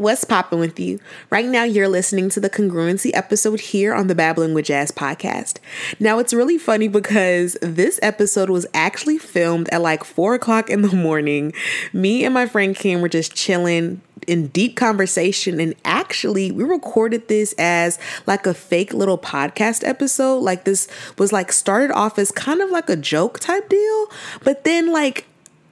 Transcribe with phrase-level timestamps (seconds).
[0.00, 0.98] what's popping with you?
[1.28, 5.58] Right now, you're listening to the congruency episode here on the Babbling with Jazz podcast.
[6.00, 10.80] Now, it's really funny because this episode was actually filmed at like four o'clock in
[10.80, 11.52] the morning.
[11.92, 17.26] Me and my friend Cam were just chilling in deep conversation and actually we recorded
[17.28, 22.30] this as like a fake little podcast episode like this was like started off as
[22.30, 24.06] kind of like a joke type deal
[24.44, 25.26] but then like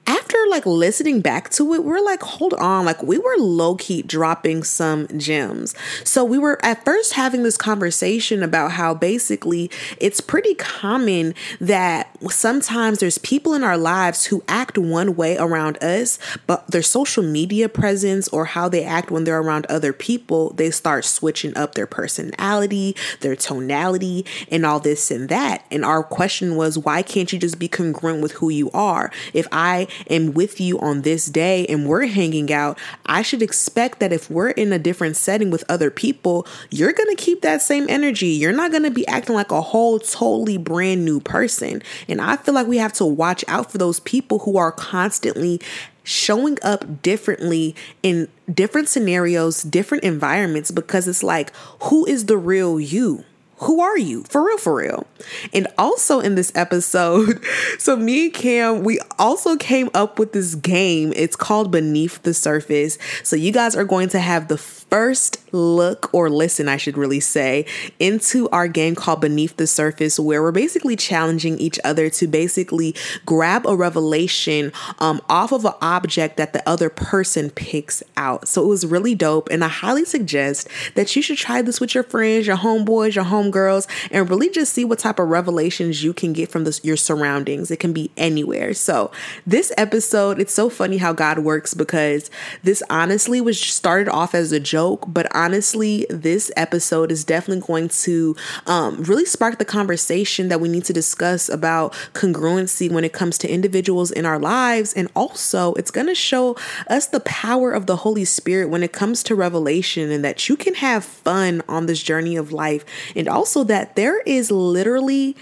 [0.09, 4.01] after like listening back to it, we're like, hold on, like we were low key
[4.01, 5.75] dropping some gems.
[6.03, 9.69] So we were at first having this conversation about how basically
[9.99, 15.77] it's pretty common that sometimes there's people in our lives who act one way around
[15.83, 16.17] us,
[16.47, 20.71] but their social media presence or how they act when they're around other people, they
[20.71, 25.63] start switching up their personality, their tonality, and all this and that.
[25.69, 29.11] And our question was, why can't you just be congruent with who you are?
[29.33, 33.99] If I am with you on this day and we're hanging out, I should expect
[33.99, 37.61] that if we're in a different setting with other people, you're going to keep that
[37.61, 38.27] same energy.
[38.27, 41.81] You're not going to be acting like a whole totally brand new person.
[42.07, 45.61] And I feel like we have to watch out for those people who are constantly
[46.03, 52.79] showing up differently in different scenarios, different environments, because it's like, who is the real
[52.79, 53.23] you?
[53.59, 54.23] Who are you?
[54.23, 55.05] For real, for real.
[55.53, 57.43] And also in this episode,
[57.77, 61.11] so me and Cam, we also came up with this game.
[61.15, 62.97] It's called Beneath the Surface.
[63.23, 64.57] So you guys are going to have the
[64.89, 67.65] first look or listen, I should really say,
[67.99, 72.95] into our game called Beneath the Surface, where we're basically challenging each other to basically
[73.25, 78.47] grab a revelation um, off of an object that the other person picks out.
[78.47, 79.49] So it was really dope.
[79.49, 83.25] And I highly suggest that you should try this with your friends, your homeboys, your
[83.25, 86.97] homegirls, and really just see what type of revelations you can get from this, your
[86.97, 87.71] surroundings.
[87.71, 88.73] It can be anywhere.
[88.73, 89.11] So
[89.45, 92.29] this episode, it's so funny how God works because
[92.63, 97.65] this honestly was started off as a joke joke, but honestly, this episode is definitely
[97.67, 98.33] going to
[98.65, 103.37] um, really spark the conversation that we need to discuss about congruency when it comes
[103.39, 104.93] to individuals in our lives.
[104.93, 106.55] And also, it's going to show
[106.87, 110.55] us the power of the Holy Spirit when it comes to revelation and that you
[110.55, 112.85] can have fun on this journey of life.
[113.17, 115.35] And also, that there is literally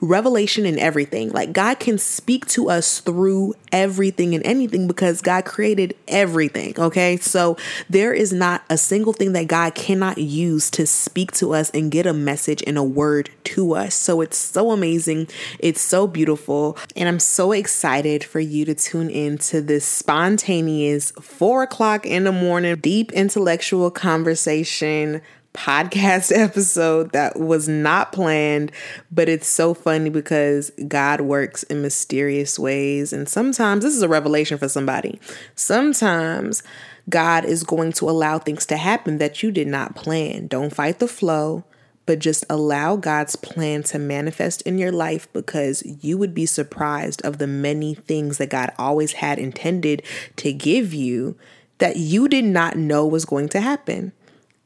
[0.00, 1.30] revelation in everything.
[1.30, 6.74] Like God can speak to us through everything and anything because God created everything.
[6.78, 7.16] Okay.
[7.16, 7.56] So
[7.88, 11.90] there is not a single thing that God cannot use to speak to us and
[11.90, 13.94] get a message and a word to us.
[13.94, 15.28] So it's so amazing.
[15.58, 16.76] It's so beautiful.
[16.94, 22.24] And I'm so excited for you to tune in to this spontaneous four o'clock in
[22.24, 25.22] the morning, deep intellectual conversation
[25.56, 28.70] podcast episode that was not planned,
[29.10, 33.12] but it's so funny because God works in mysterious ways.
[33.12, 35.18] And sometimes this is a revelation for somebody.
[35.54, 36.62] Sometimes
[37.08, 40.46] God is going to allow things to happen that you did not plan.
[40.46, 41.64] Don't fight the flow,
[42.04, 47.20] but just allow God's plan to manifest in your life because you would be surprised
[47.22, 50.02] of the many things that God always had intended
[50.36, 51.36] to give you
[51.78, 54.12] that you did not know was going to happen.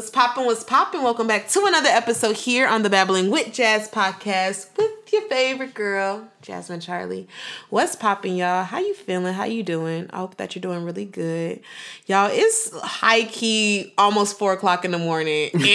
[0.00, 0.46] What's poppin'?
[0.46, 1.02] What's poppin'?
[1.02, 5.74] Welcome back to another episode here on the Babbling with Jazz podcast with your favorite
[5.74, 7.28] girl, Jasmine Charlie.
[7.68, 8.64] What's popping, y'all?
[8.64, 9.34] How you feeling?
[9.34, 10.08] How you doing?
[10.10, 11.60] I hope that you're doing really good.
[12.06, 15.50] Y'all, it's high key almost four o'clock in the morning.
[15.52, 15.66] your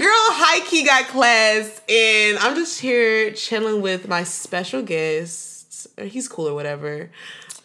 [0.00, 5.86] girl high key got class, and I'm just here chilling with my special guest.
[6.00, 7.10] He's cool or whatever.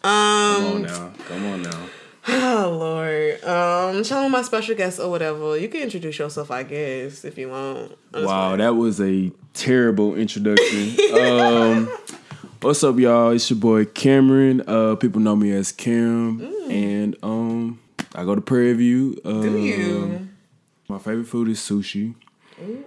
[0.04, 1.10] Um, Come on now.
[1.26, 1.86] Come on now.
[2.32, 3.44] Oh Lord.
[3.44, 5.56] Um tell my special guest or whatever.
[5.56, 7.96] You can introduce yourself, I guess, if you want.
[8.14, 10.96] Wow, that was a terrible introduction.
[11.18, 11.90] um
[12.60, 13.30] what's up y'all?
[13.30, 14.62] It's your boy Cameron.
[14.66, 16.40] Uh people know me as Cam.
[16.40, 16.70] Mm.
[16.72, 17.80] And um
[18.14, 19.20] I go to Prairie View.
[19.24, 20.28] Uh, Do you?
[20.88, 22.14] My favorite food is sushi.
[22.60, 22.84] Mm.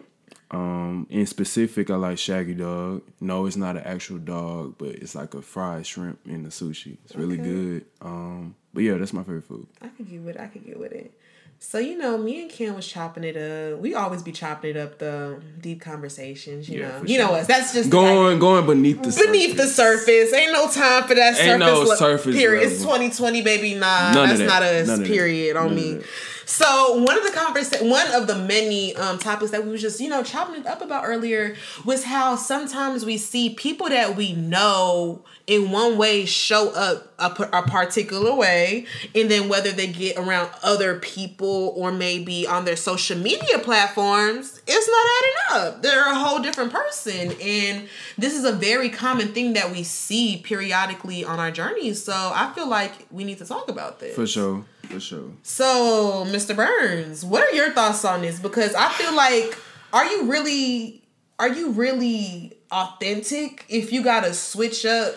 [0.53, 3.01] Um, in specific, I like shaggy dog.
[3.19, 6.97] No, it's not an actual dog, but it's like a fried shrimp in the sushi.
[7.05, 7.50] It's really okay.
[7.50, 7.85] good.
[8.01, 9.67] Um, but yeah, that's my favorite food.
[9.81, 10.41] I could get with it.
[10.41, 11.11] I could get with it.
[11.57, 13.79] So you know, me and Cam was chopping it up.
[13.79, 16.67] We always be chopping it up the deep conversations.
[16.67, 17.27] You yeah, know, you sure.
[17.27, 17.47] know us.
[17.47, 19.75] That's just going like, going beneath the beneath surface.
[19.75, 20.33] the surface.
[20.33, 21.89] Ain't no time for that Ain't surface.
[21.89, 22.63] No surface period.
[22.63, 22.75] Level.
[22.75, 23.75] It's twenty twenty, baby.
[23.75, 24.88] Nah, None that's not us.
[24.88, 26.01] None period on me.
[26.45, 30.00] So one of the conversa- one of the many um, topics that we was just
[30.00, 31.56] you know chopping it up about earlier
[31.86, 37.50] was how sometimes we see people that we know in one way show up a,
[37.51, 42.75] a particular way, and then whether they get around other people or maybe on their
[42.78, 45.81] social media platforms, it's not adding up.
[45.81, 47.88] They're a whole different person, and
[48.18, 52.04] this is a very common thing that we see periodically on our journeys.
[52.04, 54.66] So I feel like we need to talk about this for sure.
[54.94, 55.31] For sure.
[55.42, 56.56] So, Mr.
[56.56, 58.40] Burns, what are your thoughts on this?
[58.40, 59.57] Because I feel like,
[59.92, 61.01] are you really,
[61.40, 65.16] are you really authentic if you gotta switch up?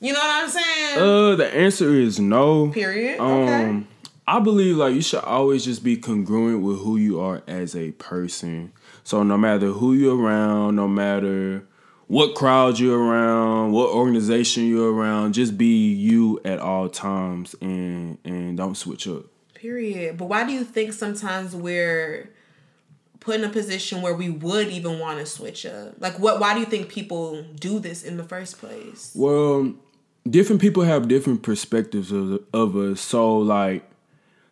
[0.00, 0.98] You know what I'm saying?
[0.98, 2.68] Uh, the answer is no.
[2.70, 3.20] Period.
[3.20, 3.86] Um, okay.
[4.26, 7.92] I believe like you should always just be congruent with who you are as a
[7.92, 8.72] person.
[9.04, 11.66] So no matter who you're around, no matter
[12.06, 18.18] what crowd you're around, what organization you're around, just be you at all times and
[18.24, 19.24] and don't switch up.
[19.54, 20.18] Period.
[20.18, 22.30] But why do you think sometimes we're
[23.20, 25.94] put in a position where we would even want to switch up?
[26.00, 29.12] Like what why do you think people do this in the first place?
[29.14, 29.74] Well,
[30.28, 33.00] different people have different perspectives of of us.
[33.00, 33.88] So like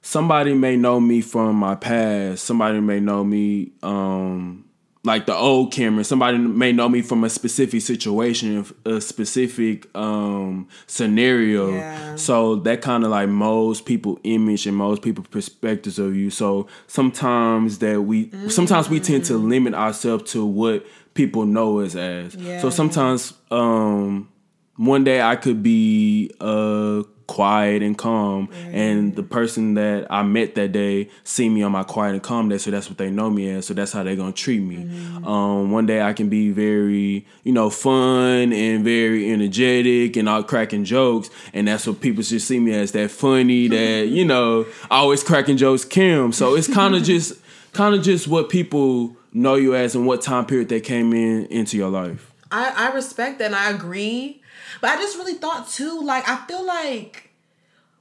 [0.02, 4.64] somebody may know me from my past, somebody may know me um
[5.02, 6.04] like the old Cameron.
[6.04, 11.72] Somebody may know me from a specific situation, a specific um, scenario.
[11.72, 12.16] Yeah.
[12.16, 16.30] So that kind of like molds people image and molds people perspectives of you.
[16.30, 18.48] So sometimes that we mm-hmm.
[18.48, 22.34] sometimes we tend to limit ourselves to what people know us as.
[22.34, 22.60] Yeah.
[22.60, 24.28] So sometimes um,
[24.76, 28.74] one day I could be uh quiet and calm mm-hmm.
[28.74, 32.48] and the person that i met that day see me on my quiet and calm
[32.48, 34.78] day so that's what they know me as so that's how they're gonna treat me
[34.78, 35.24] mm-hmm.
[35.24, 40.42] um, one day i can be very you know fun and very energetic and all
[40.42, 44.66] cracking jokes and that's what people should see me as that funny that you know
[44.90, 47.40] always cracking jokes cam so it's kind of just
[47.72, 51.46] kind of just what people know you as and what time period they came in
[51.46, 54.39] into your life i i respect that and i agree
[54.80, 57.30] but I just really thought too, like, I feel like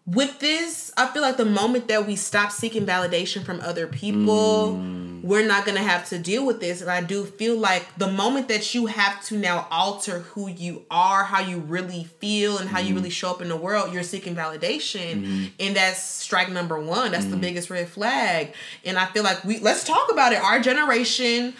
[0.06, 4.74] with this, I feel like the moment that we stop seeking validation from other people,
[4.74, 5.22] mm.
[5.22, 6.82] we're not gonna have to deal with this.
[6.82, 10.84] And I do feel like the moment that you have to now alter who you
[10.90, 12.88] are, how you really feel, and how mm.
[12.88, 15.26] you really show up in the world, you're seeking validation.
[15.26, 15.52] Mm.
[15.60, 17.12] And that's strike number one.
[17.12, 17.42] That's the mm.
[17.42, 18.56] biggest red flag.
[18.84, 20.42] And I feel like we let's talk about it.
[20.42, 21.54] Our generation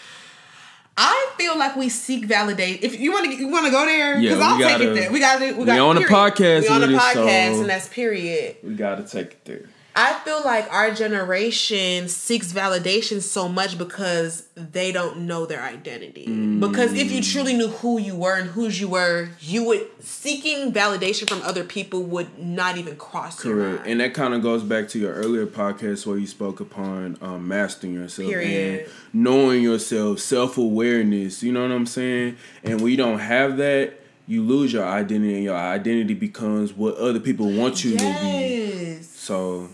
[1.02, 2.84] I feel like we seek validate.
[2.84, 4.94] If you want to, you want to go there because yeah, I'll gotta, take it
[4.96, 5.12] there.
[5.12, 5.54] We got to.
[5.54, 6.64] We got on the podcast.
[6.64, 8.58] We on the podcast, so and that's period.
[8.62, 9.70] We got to take it there.
[9.96, 16.26] I feel like our generation seeks validation so much because they don't know their identity.
[16.28, 16.60] Mm.
[16.60, 20.72] Because if you truly knew who you were and whose you were, you would seeking
[20.72, 23.58] validation from other people would not even cross Correct.
[23.58, 23.88] your mind.
[23.88, 27.48] And that kind of goes back to your earlier podcast where you spoke upon um,
[27.48, 28.82] mastering yourself Period.
[28.82, 31.44] and knowing yourself, self awareness.
[31.44, 32.38] You know what I'm saying?
[32.64, 33.96] And when you don't have that,
[34.28, 38.20] you lose your identity, and your identity becomes what other people want you yes.
[38.20, 39.04] to be.
[39.04, 39.70] So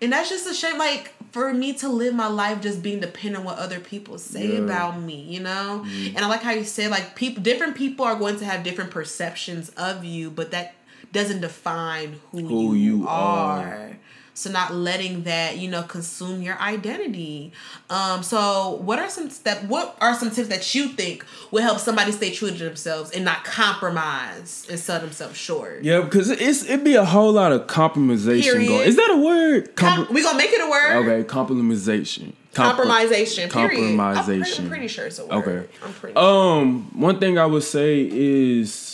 [0.00, 3.38] and that's just a shame like for me to live my life just being dependent
[3.38, 4.58] on what other people say yeah.
[4.58, 6.16] about me you know mm-hmm.
[6.16, 8.90] and i like how you say like people different people are going to have different
[8.90, 10.74] perceptions of you but that
[11.12, 13.66] doesn't define who, who you, you, are.
[13.66, 13.98] are.
[14.38, 17.52] So not letting that, you know, consume your identity.
[17.90, 21.80] Um, so what are some step what are some tips that you think will help
[21.80, 25.82] somebody stay true to themselves and not compromise and sell themselves short?
[25.82, 28.88] Yeah, because it's it'd be a whole lot of compromisation going.
[28.88, 29.74] Is that a word?
[29.74, 30.96] Com- we gonna make it a word.
[31.02, 32.32] Okay, compromisation.
[32.54, 33.48] compromisation.
[33.48, 34.60] Compromisation.
[34.60, 35.48] I'm pretty sure it's a word.
[35.48, 35.68] Okay.
[35.84, 36.16] I'm pretty.
[36.16, 38.87] Um, one thing I would say is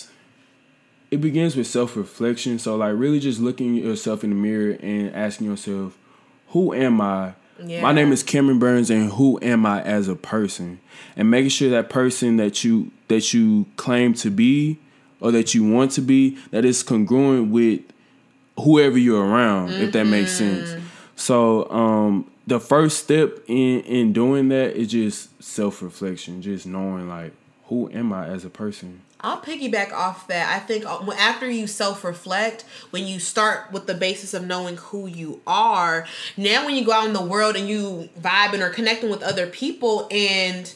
[1.15, 2.59] it begins with self reflection.
[2.59, 5.97] So like really just looking yourself in the mirror and asking yourself,
[6.49, 7.35] who am I?
[7.63, 7.83] Yeah.
[7.83, 10.81] My name is Cameron Burns and who am I as a person?
[11.15, 14.81] And making sure that person that you that you claim to be
[15.21, 17.81] or that you want to be that is congruent with
[18.59, 19.83] whoever you're around, mm-hmm.
[19.85, 20.71] if that makes sense.
[20.71, 20.87] Mm-hmm.
[21.15, 27.09] So um the first step in in doing that is just self reflection, just knowing
[27.09, 27.33] like
[27.67, 29.04] who am I as a person.
[29.25, 30.55] I'll piggyback off that.
[30.55, 34.77] I think uh, after you self reflect, when you start with the basis of knowing
[34.77, 38.69] who you are, now when you go out in the world and you vibing or
[38.69, 40.75] connecting with other people and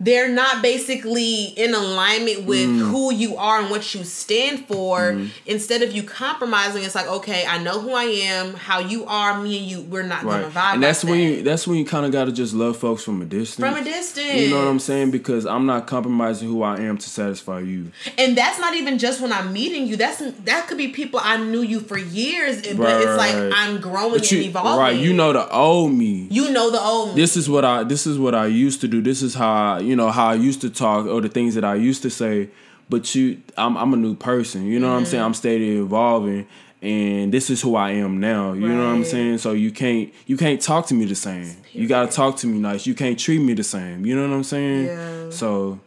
[0.00, 2.90] they're not basically in alignment with mm.
[2.90, 5.12] who you are and what you stand for.
[5.12, 5.30] Mm.
[5.46, 9.40] Instead of you compromising, it's like, okay, I know who I am, how you are,
[9.40, 10.42] me and you, we're not right.
[10.42, 10.74] gonna vibe.
[10.74, 11.36] And that's like when that.
[11.36, 13.66] you that's when you kind of got to just love folks from a distance.
[13.66, 15.10] From a distance, you know what I'm saying?
[15.10, 17.90] Because I'm not compromising who I am to satisfy you.
[18.16, 19.96] And that's not even just when I'm meeting you.
[19.96, 23.80] That's that could be people I knew you for years, right, but it's like I'm
[23.80, 24.78] growing but you, and evolving.
[24.78, 26.28] Right, you know the old me.
[26.30, 27.20] You know the old me.
[27.20, 27.82] This is what I.
[27.82, 29.02] This is what I used to do.
[29.02, 31.64] This is how I, you know how I used to talk or the things that
[31.64, 32.50] I used to say.
[32.90, 34.66] But you, I'm I'm a new person.
[34.66, 34.94] You know mm-hmm.
[34.94, 35.24] what I'm saying?
[35.24, 36.46] I'm steady evolving,
[36.80, 38.52] and this is who I am now.
[38.52, 38.74] You right.
[38.74, 39.38] know what I'm saying?
[39.38, 41.56] So you can't you can't talk to me the same.
[41.72, 42.86] You gotta talk to me nice.
[42.86, 44.06] You can't treat me the same.
[44.06, 44.86] You know what I'm saying?
[44.86, 45.30] Yeah.
[45.30, 45.80] So.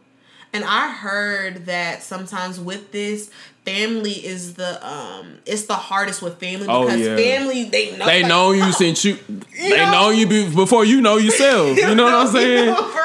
[0.54, 3.30] And I heard that sometimes with this,
[3.64, 7.16] family is the um it's the hardest with family oh, because yeah.
[7.16, 10.84] family they know they like, know you since you, you they know, know you before
[10.84, 11.76] you know yourself.
[11.76, 12.74] You know what I'm saying?
[12.74, 13.01] For real.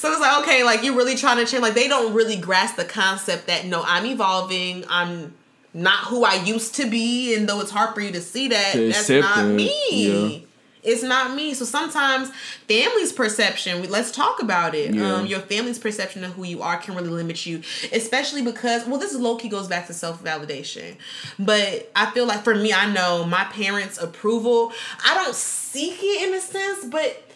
[0.00, 1.60] So it's like okay, like you're really trying to change.
[1.60, 4.82] Like they don't really grasp the concept that no, I'm evolving.
[4.88, 5.34] I'm
[5.74, 8.72] not who I used to be, and though it's hard for you to see that,
[8.72, 9.74] to that's not me.
[9.90, 10.38] Yeah.
[10.82, 11.52] It's not me.
[11.52, 12.30] So sometimes
[12.66, 14.94] family's perception, let's talk about it.
[14.94, 15.16] Yeah.
[15.16, 18.98] Um, your family's perception of who you are can really limit you, especially because, well,
[18.98, 20.96] this low key goes back to self validation.
[21.38, 24.72] But I feel like for me, I know my parents' approval,
[25.04, 27.29] I don't seek it in a sense, but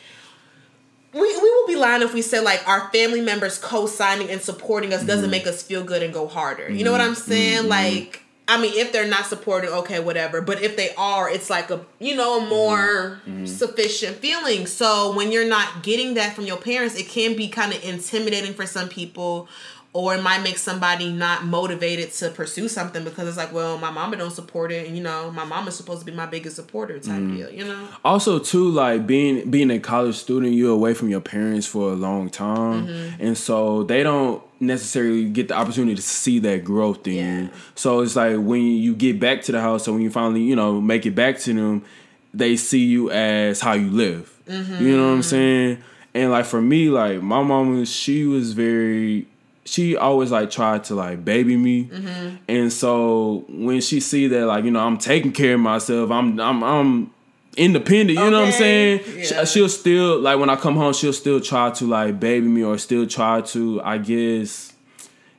[1.15, 4.93] we, we will be lying if we say like our family members co-signing and supporting
[4.93, 5.09] us mm-hmm.
[5.09, 6.71] doesn't make us feel good and go harder.
[6.71, 7.61] You know what I'm saying?
[7.61, 7.69] Mm-hmm.
[7.69, 10.43] Like I mean, if they're not supporting, okay, whatever.
[10.43, 13.47] But if they are, it's like a you know a more mm-hmm.
[13.47, 14.67] sufficient feeling.
[14.67, 18.53] So when you're not getting that from your parents, it can be kind of intimidating
[18.53, 19.49] for some people
[19.95, 23.93] or it might make somebody not motivated to pursue something because it's like, well, my
[23.93, 26.99] mama don't support it, and you know, my mama's supposed to be my biggest supporter
[26.99, 27.37] type mm.
[27.37, 27.89] deal, you know.
[28.05, 31.95] Also, too, like being being a college student, you're away from your parents for a
[31.95, 33.23] long time, mm-hmm.
[33.23, 37.41] and so they don't necessarily get the opportunity to see that growth in yeah.
[37.43, 37.51] you.
[37.77, 40.57] So it's like when you get back to the house, or when you finally, you
[40.57, 41.85] know, make it back to them,
[42.33, 44.37] they see you as how you live.
[44.49, 44.85] Mm-hmm.
[44.85, 45.85] You know what I'm saying?
[46.15, 49.29] And like for me, like my mama, she was very
[49.65, 52.37] she always like tried to like baby me, mm-hmm.
[52.49, 56.39] and so when she see that like you know I'm taking care of myself, I'm
[56.39, 57.11] I'm I'm
[57.57, 58.19] independent.
[58.19, 58.31] You okay.
[58.31, 59.01] know what I'm saying?
[59.17, 59.45] Yeah.
[59.45, 62.63] She, will still like when I come home, she'll still try to like baby me
[62.63, 64.73] or still try to I guess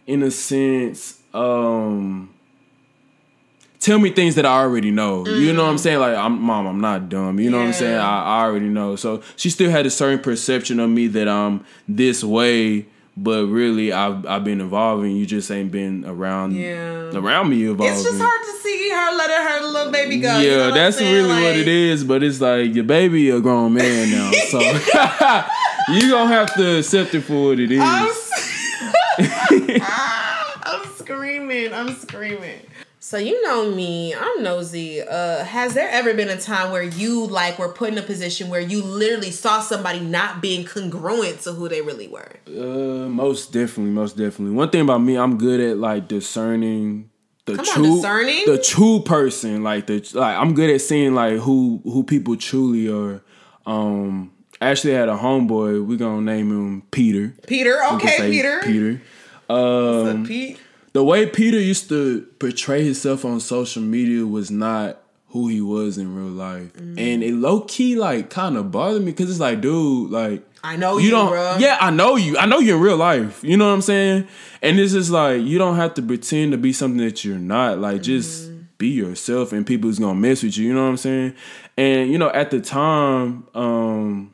[0.08, 2.34] in a sense um
[3.79, 5.24] tell me things that I already know.
[5.24, 5.41] Mm.
[5.41, 5.79] You know what I'm mm.
[5.79, 6.00] saying?
[6.00, 7.39] Like, I'm mom, I'm not dumb.
[7.39, 7.63] You know yeah.
[7.63, 7.98] what I'm saying?
[7.98, 8.96] I, I, already know.
[8.96, 13.93] So she still had a certain perception of me that I'm this way but really
[13.93, 15.15] I've I've been evolving.
[15.15, 17.12] You just ain't been around yeah.
[17.13, 17.93] around me evolving.
[17.93, 20.39] It's just hard to see her letting her little baby go.
[20.39, 22.03] Yeah, you know that's really like, what it is.
[22.03, 24.60] But it's like your baby a grown man now, so
[25.93, 27.79] you gonna have to accept it for what it is.
[27.81, 28.10] I'm,
[29.81, 31.74] ah, I'm screaming.
[31.74, 32.60] I'm screaming.
[33.05, 35.00] So you know me, I'm nosy.
[35.00, 38.50] Uh, has there ever been a time where you like were put in a position
[38.50, 42.31] where you literally saw somebody not being congruent to who they really were?
[42.47, 44.55] Uh, most definitely, most definitely.
[44.55, 47.12] One thing about me, I'm good at like discerning
[47.45, 48.43] the Come true, on, discerning?
[48.47, 49.62] the true person.
[49.62, 53.21] Like the like, I'm good at seeing like who who people truly are.
[53.67, 55.85] Um, I actually had a homeboy.
[55.85, 57.35] We gonna name him Peter.
[57.45, 58.62] Peter, okay, Peter.
[58.63, 59.01] Peter.
[59.47, 60.59] Um, What's Pete?
[60.95, 64.97] The way Peter used to portray himself on social media was not
[65.27, 66.97] who he was in real life, mm-hmm.
[66.97, 70.77] and it low key like kind of bothered me because it's like, dude, like I
[70.77, 71.27] know you, you don't.
[71.27, 71.57] Bro.
[71.59, 72.37] Yeah, I know you.
[72.37, 73.43] I know you in real life.
[73.43, 74.29] You know what I'm saying?
[74.61, 77.79] And this is like you don't have to pretend to be something that you're not.
[77.79, 78.61] Like just mm-hmm.
[78.77, 80.67] be yourself, and people's gonna mess with you.
[80.67, 81.35] You know what I'm saying?
[81.75, 84.33] And you know, at the time, um,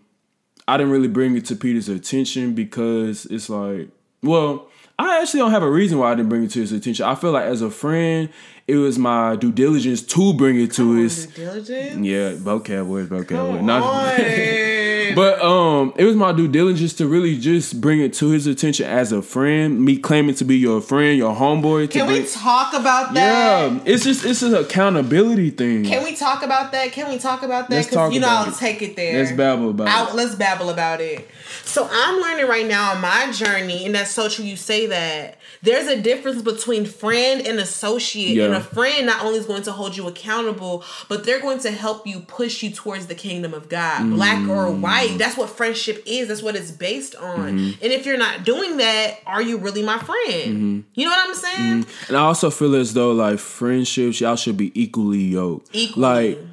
[0.68, 3.89] I didn't really bring it to Peter's attention because it's like,
[4.22, 4.68] well
[5.00, 7.06] I actually don't have a reason why I didn't bring it to his attention.
[7.06, 8.30] I feel like as a friend,
[8.72, 12.06] it was my due diligence to bring it to Come his due diligence.
[12.06, 13.63] Yeah, vocab words, vocab words.
[13.63, 13.82] Not,
[15.16, 18.86] but um, it was my due diligence to really just bring it to his attention
[18.86, 19.84] as a friend.
[19.84, 21.92] Me claiming to be your friend, your homeboy.
[21.92, 23.72] Can bring, we talk about that?
[23.74, 25.84] Yeah, it's just it's an accountability thing.
[25.84, 26.94] Can we talk about that?
[26.94, 27.86] Can we talk about that?
[27.90, 28.56] Because you know I'll it.
[28.56, 29.20] take it there.
[29.20, 30.16] Let's babble about I'll, it.
[30.16, 31.28] Let's babble about it.
[31.66, 34.46] So I'm learning right now on my journey, and that's so true.
[34.46, 38.36] You say that there's a difference between friend and associate.
[38.36, 38.46] Yeah.
[38.46, 41.72] And a friend not only is going to hold you accountable, but they're going to
[41.72, 44.15] help you push you towards the kingdom of God, mm.
[44.15, 45.18] black or white.
[45.18, 46.27] That's what friendship is.
[46.27, 47.58] That's what it's based on.
[47.58, 47.84] Mm-hmm.
[47.84, 50.18] And if you're not doing that, are you really my friend?
[50.27, 50.80] Mm-hmm.
[50.96, 51.84] You know what I'm saying?
[51.84, 52.06] Mm-hmm.
[52.10, 55.70] And I also feel as though like friendships, y'all should be equally yoked.
[55.74, 56.36] Equally.
[56.36, 56.50] Like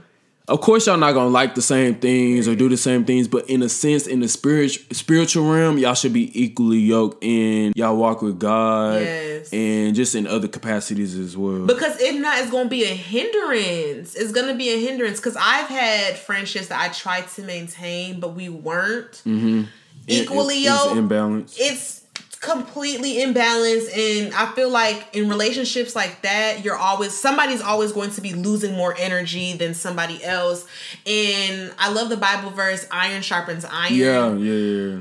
[0.49, 3.49] of course y'all not gonna like the same things or do the same things, but
[3.51, 7.97] in a sense, in the spirit spiritual realm, y'all should be equally yoked and y'all
[7.97, 9.53] walk with God Yes.
[9.53, 11.67] and just in other capacities as well.
[11.67, 14.15] Because if not, it's gonna be a hindrance.
[14.15, 15.21] It's gonna be a hindrance.
[15.21, 19.63] Cause I've had friendships that I tried to maintain, but we weren't mm-hmm.
[20.07, 20.97] equally It- it's yoked.
[20.97, 21.57] imbalance.
[21.61, 21.98] it's
[22.41, 28.11] completely imbalanced and i feel like in relationships like that you're always somebody's always going
[28.11, 30.65] to be losing more energy than somebody else
[31.07, 35.01] and i love the bible verse iron sharpens iron yeah, yeah, yeah.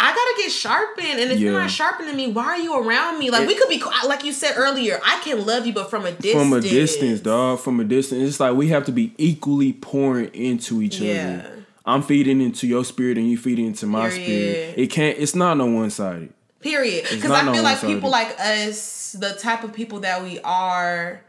[0.00, 3.30] i gotta get sharpened and if you're not sharpening me why are you around me
[3.30, 6.12] like we could be like you said earlier i can love you but from a
[6.12, 7.60] distance From a distance, dog.
[7.60, 11.42] From a distance, it's like we have to be equally pouring into each Yeah.
[11.44, 11.54] other.
[11.84, 14.74] I'm feeding into your spirit and you feeding into my spirit.
[14.76, 15.16] It can't.
[15.18, 16.32] It's not no one sided.
[16.60, 17.06] Period.
[17.10, 21.22] Because I feel like people like us, the type of people that we are,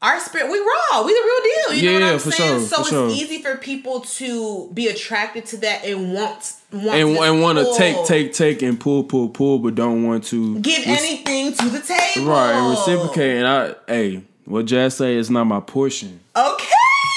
[0.00, 1.02] our spirit, we raw.
[1.04, 1.82] We the real deal.
[1.82, 2.58] You know Yeah, what I'm for saying?
[2.60, 3.08] sure, so it's sure.
[3.08, 7.74] easy for people to be attracted to that and want, want And and want to
[7.76, 11.68] take, take, take, and pull, pull, pull, but don't want to give rec- anything to
[11.70, 12.28] the table.
[12.28, 13.38] right and reciprocate.
[13.38, 16.20] And I, hey, what Jazz say is not my portion.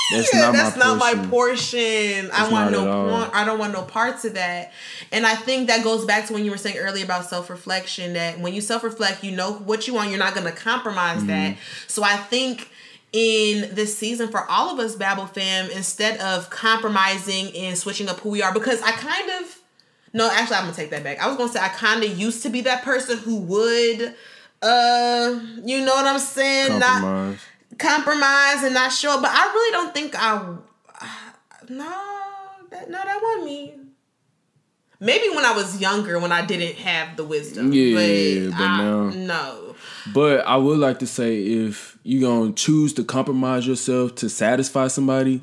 [0.10, 1.30] That's not my That's not my portion.
[1.30, 2.32] portion.
[2.34, 3.36] I want no part.
[3.36, 4.72] I don't want no parts of that.
[5.12, 8.14] And I think that goes back to when you were saying earlier about self reflection.
[8.14, 10.10] That when you self reflect, you know what you want.
[10.10, 11.28] You're not going to compromise Mm-hmm.
[11.28, 11.58] that.
[11.88, 12.70] So I think
[13.14, 18.20] in this season for all of us, Babble fam, instead of compromising and switching up
[18.20, 19.60] who we are, because I kind of
[20.14, 21.20] no, actually, I'm gonna take that back.
[21.22, 24.16] I was gonna say I kind of used to be that person who would,
[24.62, 27.36] uh, you know what I'm saying, not
[27.78, 28.64] Compromise.
[28.64, 29.22] and not show up.
[29.22, 30.56] But I really don't think I.
[31.70, 31.86] No,
[32.72, 33.74] that no, that wasn't me.
[35.00, 37.72] Maybe when I was younger, when I didn't have the wisdom.
[37.72, 39.76] Yeah, but, but I- now- no.
[40.14, 44.88] But I would like to say if you're gonna choose to compromise yourself to satisfy
[44.88, 45.42] somebody,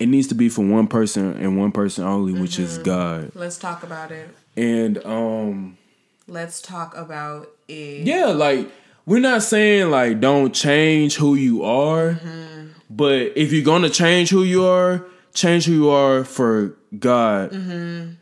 [0.00, 2.82] it needs to be for one person and one person only, which is Mm-hmm.
[2.84, 3.32] God.
[3.34, 4.28] Let's talk about it.
[4.56, 5.78] And um
[6.26, 8.06] Let's talk about it.
[8.06, 8.68] yeah, like
[9.10, 12.66] we're not saying like don't change who you are, Mm-hmm.
[12.88, 17.50] but if you're gonna change who you are, change who you are for God.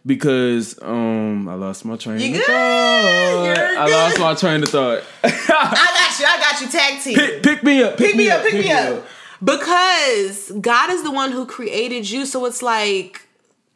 [0.04, 2.34] Because um I lost my train Mm-hmm.
[2.34, 2.46] You of good?
[2.46, 3.44] thought.
[3.44, 5.02] You're I lost my train of thought.
[5.24, 6.26] I got you.
[6.26, 6.68] I got you.
[6.68, 7.14] Tag team.
[7.16, 7.96] pick, pick me up.
[7.96, 9.04] pick me up, pick me up.
[9.42, 12.26] Because God is the one who created you.
[12.26, 13.22] So it's like,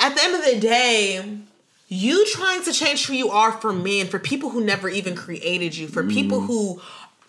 [0.00, 1.38] at the end of the day,
[1.88, 5.76] you trying to change who you are for men, for people who never even created
[5.76, 6.81] you, for people who,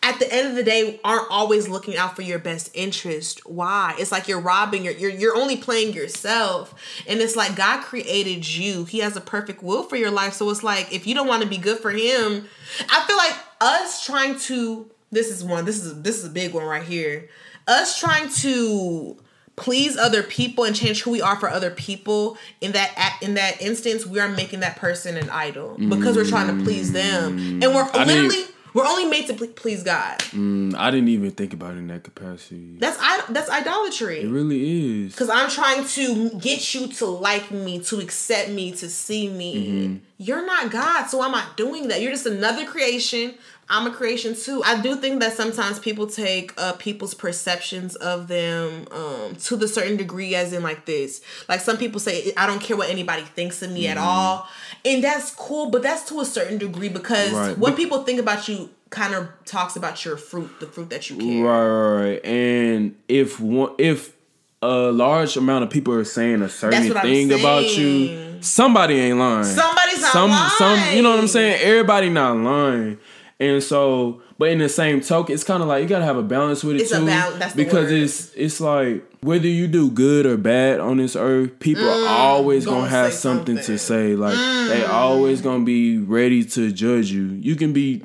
[0.04, 3.50] at the end of the day, aren't always looking out for your best interest.
[3.50, 3.96] Why?
[3.98, 6.76] It's like you're robbing, you're, you're, you're only playing yourself.
[7.08, 8.86] And it's like God created you.
[8.86, 10.34] He has a perfect will for your life.
[10.34, 12.48] So it's like, if you don't want to be good for Him,
[12.90, 16.54] I feel like us trying to, this is one, this is, this is a big
[16.54, 17.30] one right here
[17.68, 19.18] us trying to
[19.56, 23.62] please other people and change who we are for other people in that in that
[23.62, 27.74] instance we are making that person an idol because we're trying to please them and
[27.74, 31.54] we're I literally mean- we're only made to please god Mm, I didn't even think
[31.54, 32.76] about it in that capacity.
[32.80, 34.22] that's I, that's idolatry.
[34.22, 35.12] It really is.
[35.14, 39.54] because i'm trying to get you to like me to accept me to see me
[39.68, 39.96] Mm-hmm.
[40.18, 43.36] you're not god so i'm not doing that you're just another creation
[43.76, 44.62] I'm a creation too.
[44.64, 49.68] I do think that sometimes people take uh, people's perceptions of them um, to the
[49.68, 51.22] certain degree, as in like this.
[51.50, 53.92] Like some people say, I don't care what anybody thinks of me Mm-hmm.
[53.92, 54.48] at all,
[54.86, 55.72] and that's cool.
[55.72, 57.58] But that's to a certain degree because Right.
[57.58, 61.10] what But- people think about you kind of talks about your fruit, the fruit that
[61.10, 61.42] you carry.
[61.42, 62.26] Right, right, right.
[62.26, 64.14] And if one, if
[64.62, 68.38] a large amount of people are saying a certain That's what I'm thing about you,
[68.42, 69.46] somebody ain't lying.
[69.46, 71.60] Somebody's not some, Some, you know what I'm saying?
[71.64, 73.00] Everybody not lying.
[73.40, 76.24] And so, but in the same token, it's kind of like you gotta have a
[76.24, 80.38] balance with it It's too, the because it's it's like whether you do good or
[80.38, 83.64] bad on this earth, people are always gonna, Mm, gonna have something, something.
[83.64, 83.66] Mm.
[83.66, 84.16] to say.
[84.16, 84.36] Like
[84.70, 87.24] they always gonna be ready to judge you.
[87.42, 88.04] You can be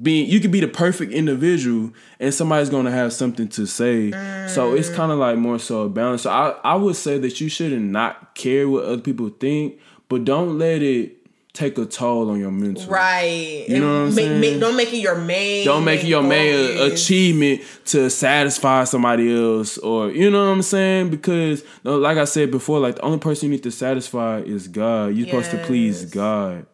[0.00, 4.10] being you can be the perfect individual and somebody's gonna have something to say.
[4.48, 4.94] So it's Mm.
[4.96, 6.22] kind of like more so a balance.
[6.22, 10.24] So I, I would say that you shouldn't not care what other people think, but
[10.24, 11.18] don't let it
[11.54, 12.90] take a toll on your mental.
[12.90, 13.66] Right.
[13.68, 14.40] You know what I'm make, saying?
[14.40, 15.66] Make, don't make it your main.
[15.66, 20.62] Don't make it your main achievement to satisfy somebody else, or you know what I'm
[20.62, 21.10] saying?
[21.10, 25.14] Because, like I said before, like the only person you need to satisfy is God.
[25.14, 26.66] You're supposed to please God.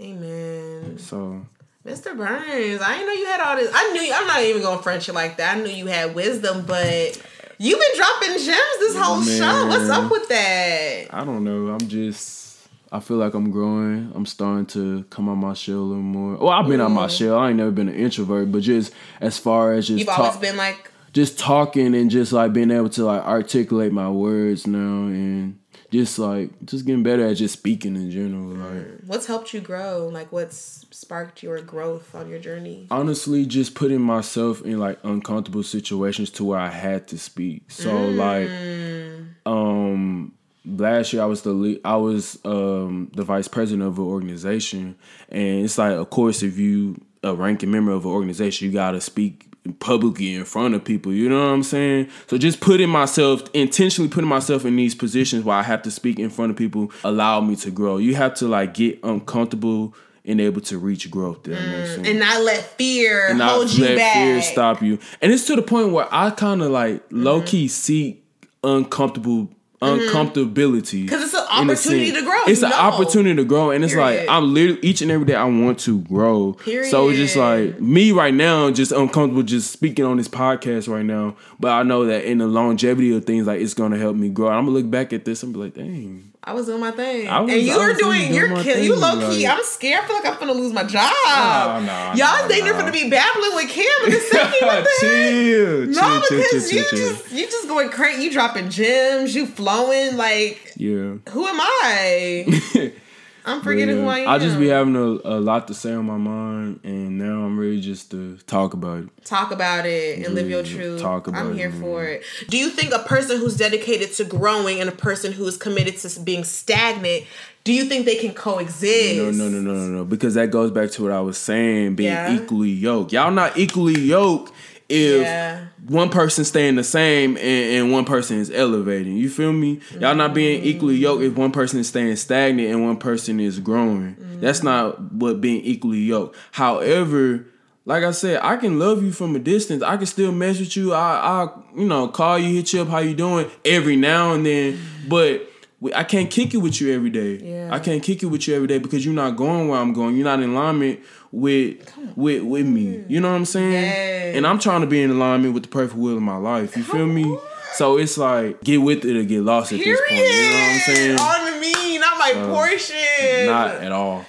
[0.00, 0.98] Amen.
[0.98, 1.46] So
[1.86, 2.16] Mr.
[2.16, 3.70] Burns, I didn't know you had all this.
[3.72, 5.56] I knew you, I'm not even gonna French you like that.
[5.56, 7.22] I knew you had wisdom, but
[7.58, 9.68] you've been dropping gems this whole show.
[9.68, 11.06] What's up with that?
[11.10, 11.68] I don't know.
[11.68, 12.45] I'm just.
[12.92, 14.12] I feel like I'm growing.
[14.14, 16.36] I'm starting to come out my shell a little more.
[16.36, 17.38] Well, I've been out my shell.
[17.38, 20.36] I ain't never been an introvert, but just as far as just You've talk, always
[20.36, 25.06] been like just talking and just like being able to like articulate my words now
[25.06, 25.58] and
[25.90, 28.48] just like just getting better at just speaking in general.
[28.48, 30.08] Like what's helped you grow?
[30.12, 32.86] Like what's sparked your growth on your journey?
[32.90, 37.70] Honestly, just putting myself in like uncomfortable situations to where I had to speak.
[37.70, 38.16] So mm.
[38.16, 40.35] like um
[40.66, 44.96] last year I was the lead, I was um the vice president of an organization
[45.28, 48.92] and it's like of course if you a ranking member of an organization you got
[48.92, 49.46] to speak
[49.78, 51.12] publicly in front of people.
[51.12, 52.08] You know what I'm saying?
[52.28, 56.18] So just putting myself intentionally putting myself in these positions where I have to speak
[56.18, 57.96] in front of people allow me to grow.
[57.96, 61.44] You have to like get uncomfortable and able to reach growth.
[61.44, 64.14] That mm, and not let fear and hold you let back.
[64.14, 64.98] Fear stop you.
[65.22, 67.22] And it's to the point where I kind of like mm-hmm.
[67.22, 68.24] low key seek
[68.64, 70.08] uncomfortable Mm.
[70.08, 72.42] uncomfortability because it's an opportunity to grow.
[72.46, 72.76] It's an know.
[72.76, 74.20] opportunity to grow, and it's Period.
[74.20, 76.54] like I'm literally each and every day I want to grow.
[76.54, 76.90] Period.
[76.90, 81.04] So it's just like me right now, just uncomfortable just speaking on this podcast right
[81.04, 81.36] now.
[81.60, 84.48] But I know that in the longevity of things, like it's gonna help me grow.
[84.48, 86.32] I'm gonna look back at this and be like, dang.
[86.48, 88.78] I was doing my thing, was, and you were doing, your kill.
[88.78, 89.48] You low key.
[89.48, 90.04] Like, I'm scared.
[90.04, 91.12] I feel like I'm gonna lose my job.
[91.12, 92.86] Oh, no, Y'all no, dating no.
[92.86, 94.66] to be babbling with Cam the second.
[94.66, 98.22] What chill, no, chill, because chill, you chill, just you just going crazy.
[98.22, 99.34] You dropping gems.
[99.34, 100.72] You flowing like.
[100.76, 101.16] Yeah.
[101.30, 102.92] Who am I?
[103.46, 104.28] I'm forgetting yeah, who I am.
[104.28, 107.58] I just be having a, a lot to say on my mind, and now I'm
[107.58, 109.24] ready just to talk about it.
[109.24, 111.00] Talk about it and live your truth.
[111.00, 112.24] Talk about I'm here it, for it.
[112.48, 116.20] Do you think a person who's dedicated to growing and a person who's committed to
[116.20, 117.24] being stagnant
[117.66, 119.16] do you think they can coexist?
[119.16, 120.04] No, no, no, no, no, no.
[120.04, 122.32] Because that goes back to what I was saying, being yeah.
[122.32, 123.12] equally yoked.
[123.12, 124.52] Y'all not equally yoked
[124.88, 125.66] if yeah.
[125.86, 129.16] one person staying the same and, and, one person is elevating.
[129.16, 129.76] You feel me?
[129.76, 130.00] Mm-hmm.
[130.00, 133.58] Y'all not being equally yoked if one person is staying stagnant and one person is
[133.58, 134.14] growing.
[134.14, 134.40] Mm-hmm.
[134.40, 136.36] That's not what being equally yoked.
[136.52, 137.46] However,
[137.84, 139.82] like I said, I can love you from a distance.
[139.82, 140.92] I can still mess with you.
[140.92, 144.46] I, I, you know, call you, hit you up, how you doing every now and
[144.46, 144.74] then.
[144.74, 145.08] Mm-hmm.
[145.08, 145.48] But
[145.94, 147.36] I can't kick it with you every day.
[147.36, 147.68] Yeah.
[147.72, 150.16] I can't kick it with you every day because you're not going where I'm going.
[150.16, 151.00] You're not in alignment
[151.36, 151.76] with
[152.16, 153.04] with with me.
[153.08, 153.72] You know what I'm saying?
[153.72, 154.36] Yes.
[154.36, 156.76] And I'm trying to be in alignment with the perfect will of my life.
[156.76, 157.24] You Come feel me?
[157.24, 157.40] On.
[157.74, 159.98] So it's like get with it or get lost at Period.
[159.98, 160.20] this point.
[160.20, 161.18] You know what I'm saying?
[161.18, 163.46] On me, not my uh, portion.
[163.46, 164.24] Not at all.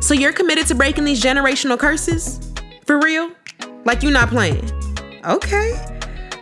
[0.00, 2.52] So you're committed to breaking these generational curses?
[2.86, 3.32] For real?
[3.84, 4.70] Like you're not playing?
[5.24, 5.72] Okay.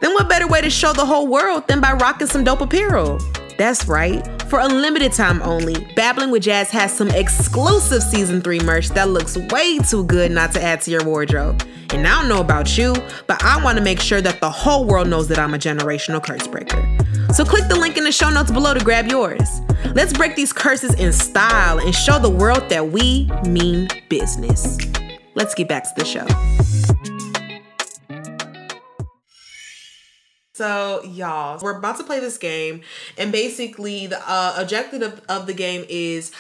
[0.01, 3.19] Then what better way to show the whole world than by rocking some dope apparel?
[3.57, 4.27] That's right.
[4.51, 9.09] For a limited time only, Babbling with Jazz has some exclusive season 3 merch that
[9.09, 11.63] looks way too good not to add to your wardrobe.
[11.91, 12.93] And I don't know about you,
[13.29, 16.21] but I want to make sure that the whole world knows that I'm a generational
[16.21, 16.85] curse breaker.
[17.33, 19.61] So click the link in the show notes below to grab yours.
[19.95, 24.79] Let's break these curses in style and show the world that we mean business.
[25.37, 26.27] Let's get back to the show.
[30.61, 32.83] So, y'all, we're about to play this game,
[33.17, 36.33] and basically, the uh, objective of, of the game is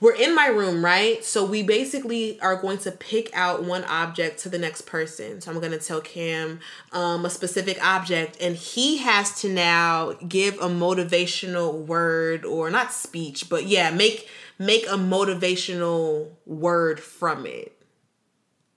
[0.00, 1.22] we're in my room, right?
[1.22, 5.42] So we basically are going to pick out one object to the next person.
[5.42, 6.60] So I'm going to tell Cam
[6.92, 12.94] um, a specific object, and he has to now give a motivational word or not
[12.94, 14.26] speech, but yeah, make
[14.58, 17.78] make a motivational word from it.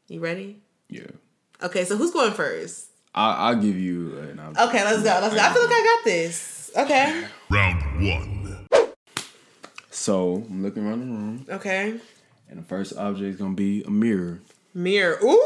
[0.09, 0.59] You ready?
[0.89, 1.07] Yeah.
[1.63, 2.88] Okay, so who's going first?
[3.13, 5.19] I, will give you an Okay, let's go.
[5.21, 5.41] Let's go.
[5.41, 6.71] I feel like I got this.
[6.77, 7.25] Okay.
[7.49, 8.67] Round one.
[9.89, 11.45] So I'm looking around the room.
[11.49, 11.99] Okay.
[12.49, 14.39] And the first object is gonna be a mirror.
[14.73, 15.19] Mirror.
[15.23, 15.39] Ooh.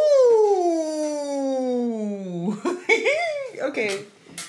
[3.61, 4.05] okay.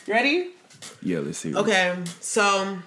[0.07, 0.51] Ready?
[1.01, 1.55] Yeah, let's see.
[1.55, 1.97] Okay.
[2.21, 2.79] So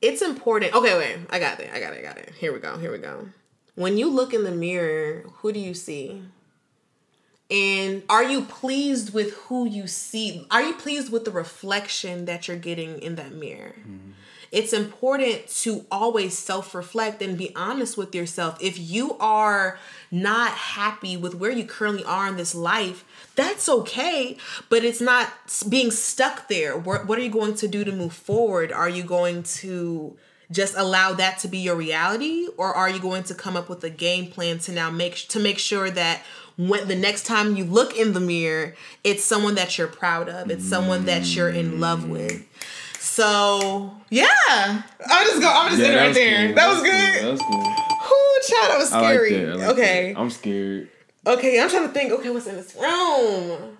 [0.00, 0.74] it's important.
[0.74, 1.16] Okay, wait.
[1.30, 1.70] I got it.
[1.72, 2.00] I got it.
[2.00, 2.34] I got it.
[2.38, 2.76] Here we go.
[2.78, 3.28] Here we go.
[3.74, 6.22] When you look in the mirror, who do you see?
[7.50, 10.46] And are you pleased with who you see?
[10.50, 13.74] Are you pleased with the reflection that you're getting in that mirror?
[13.80, 14.12] Mm-hmm.
[14.54, 18.56] It's important to always self reflect and be honest with yourself.
[18.60, 19.80] If you are
[20.12, 23.04] not happy with where you currently are in this life,
[23.34, 24.36] that's okay,
[24.68, 25.28] but it's not
[25.68, 26.78] being stuck there.
[26.78, 28.70] What, what are you going to do to move forward?
[28.70, 30.16] Are you going to
[30.52, 33.82] just allow that to be your reality or are you going to come up with
[33.82, 36.22] a game plan to now make to make sure that
[36.56, 40.50] when the next time you look in the mirror, it's someone that you're proud of.
[40.50, 42.44] It's someone that you're in love with.
[42.98, 44.84] So yeah, I'm
[45.26, 45.48] just go.
[45.48, 46.46] I'm just yeah, right there.
[46.46, 46.54] Cool.
[46.54, 46.92] That, was, good.
[46.92, 47.22] Cool.
[47.22, 47.62] That was cool.
[47.62, 49.30] Whoo, child, that was scary.
[49.30, 49.58] Like that.
[49.58, 50.20] Like okay, that.
[50.20, 50.88] I'm scared.
[51.26, 52.12] Okay, I'm trying to think.
[52.12, 53.78] Okay, what's in this room?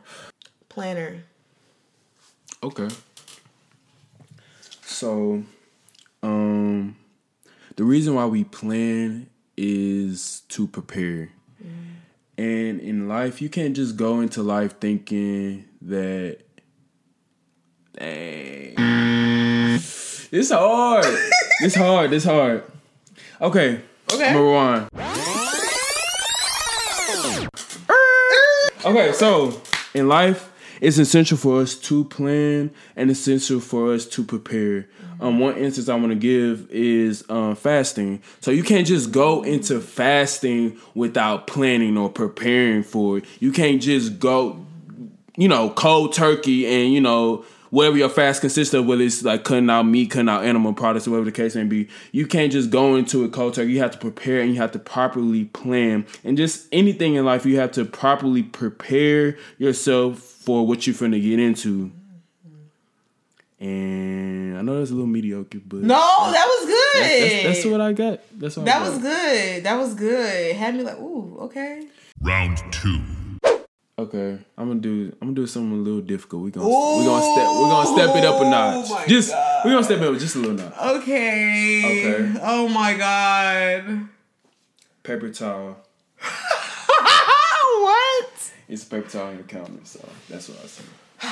[0.69, 1.25] Planner.
[2.63, 2.89] Okay.
[4.83, 5.43] So,
[6.23, 6.97] um,
[7.77, 11.31] the reason why we plan is to prepare.
[12.37, 16.39] And in life, you can't just go into life thinking that
[17.97, 18.75] dang.
[20.37, 21.07] It's hard.
[21.61, 22.13] it's hard.
[22.13, 22.65] It's hard.
[23.41, 23.81] Okay.
[24.13, 24.33] Okay.
[24.33, 24.89] Number one.
[28.85, 29.63] Okay, so
[29.95, 34.87] in life, it's essential for us to plan and essential for us to prepare.
[35.21, 38.23] Um, one instance I want to give is um, fasting.
[38.41, 43.25] So you can't just go into fasting without planning or preparing for it.
[43.41, 44.65] You can't just go,
[45.37, 49.43] you know, cold turkey and you know whatever your fast consists of, whether it's like
[49.43, 52.53] cutting out meat, cutting out animal products, or whatever the case may be, you can't
[52.53, 53.73] just go into a cold turkey.
[53.73, 56.07] You have to prepare and you have to properly plan.
[56.23, 61.21] And just anything in life, you have to properly prepare yourself for what you're finna
[61.23, 61.91] get into.
[63.61, 67.03] And I know that's a little mediocre, but No, that was good.
[67.03, 68.21] that's, that's, that's what I got.
[68.39, 68.91] That's what I That got.
[68.93, 69.65] was good.
[69.65, 70.57] That was good.
[70.57, 71.87] Had me like, ooh, okay.
[72.21, 73.01] Round two.
[73.97, 75.13] Okay, I'm gonna do.
[75.23, 76.43] I'm gonna do something a little difficult.
[76.43, 78.87] We gonna we gonna step we gonna step it up a notch.
[78.91, 79.65] Oh just God.
[79.65, 80.97] we gonna step it up just a little notch.
[80.97, 82.11] Okay.
[82.25, 82.41] Okay.
[82.43, 84.09] Oh my god.
[85.05, 85.77] Paper towel.
[88.69, 90.87] It's a paper towel on your counter, so that's what I said.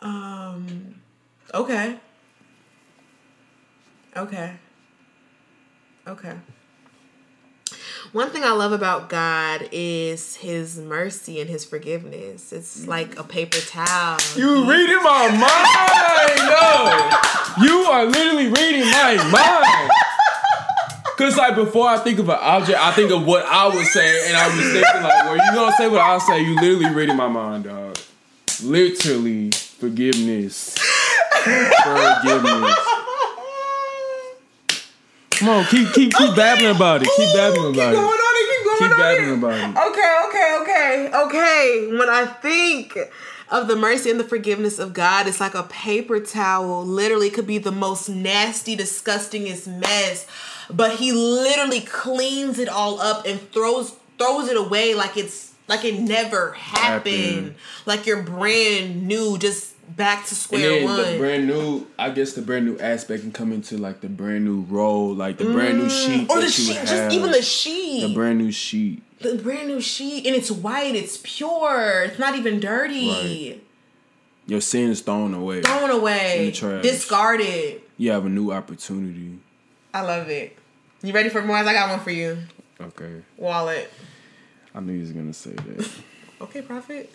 [0.00, 0.94] Um.
[1.52, 1.98] Okay.
[4.16, 4.52] Okay.
[6.06, 6.36] Okay.
[8.12, 12.52] One thing I love about God is His mercy and His forgiveness.
[12.52, 14.18] It's like a paper towel.
[14.36, 17.66] You reading my mind, no.
[17.66, 19.90] You are literally reading my mind.
[21.18, 24.28] Cause like before I think of an object, I think of what I would say,
[24.28, 26.44] and I was thinking like, well, you gonna say what I say?
[26.44, 27.98] You literally reading my mind, dog.
[28.62, 32.76] Literally, forgiveness, forgiveness.
[35.30, 37.08] Come on, keep keep keep babbling about it.
[37.16, 38.08] Keep babbling Keep about going it.
[38.08, 38.48] on it.
[38.48, 39.76] Keep going Keep on babbling about it.
[39.90, 41.86] Okay, okay, okay, okay.
[41.98, 42.96] When I think
[43.50, 46.84] of the mercy and the forgiveness of God, it's like a paper towel.
[46.84, 50.26] Literally, could be the most nasty, disgustingest mess,
[50.70, 55.84] but He literally cleans it all up and throws throws it away like it's like
[55.84, 57.54] it never happened, Happened.
[57.86, 61.12] like you're brand new, just back to And square then one.
[61.12, 64.44] the brand new, I guess the brand new aspect can come into like the brand
[64.46, 65.90] new roll, like the brand new mm.
[66.06, 66.88] sheet or the sheet, have.
[66.88, 68.00] just even the sheet.
[68.08, 69.02] the brand new sheet.
[69.20, 73.60] the brand new sheet and it's white it's pure it's not even dirty
[74.46, 75.60] Your sin's thrown away.
[75.62, 76.82] thrown away In the trash.
[76.82, 79.38] discarded You have a new opportunity.
[79.94, 80.56] I love it
[81.02, 82.38] you ready for more i got one for you
[82.80, 83.90] Okay, wallet
[84.74, 85.90] I knew you was gonna say that.
[86.42, 87.10] okay prophet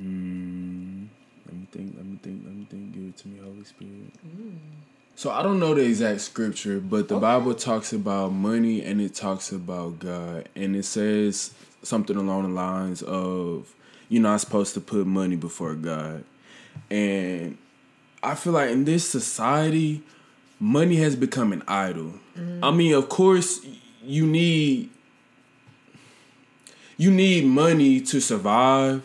[0.00, 1.06] mm,
[1.46, 1.94] let me think.
[1.96, 2.42] Let me think.
[2.44, 2.92] Let me think.
[2.94, 4.12] Give it to me, Holy Spirit.
[4.26, 4.56] Mm.
[5.16, 9.14] So I don't know the exact scripture, but the Bible talks about money and it
[9.14, 13.72] talks about God, and it says something along the lines of
[14.08, 16.24] you're not supposed to put money before God,
[16.90, 17.56] and
[18.22, 20.02] I feel like in this society,
[20.60, 22.14] money has become an idol.
[22.62, 23.60] I mean, of course,
[24.02, 24.90] you need
[26.96, 29.02] you need money to survive,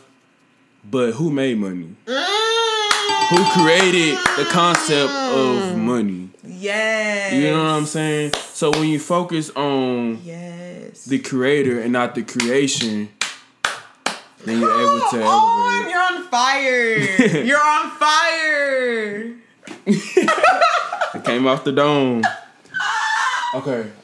[0.90, 1.96] but who made money?
[2.06, 5.78] Who created the concept of mm.
[5.78, 6.30] money?
[6.44, 8.34] yes You know what I'm saying?
[8.34, 13.10] So when you focus on yes the creator and not the creation,
[14.46, 16.98] then you're able to oh, oh, Come on, you're on fire
[17.46, 19.36] you're on fire
[21.30, 22.24] came off the dome.
[23.56, 23.90] Okay.